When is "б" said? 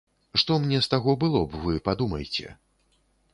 1.51-1.61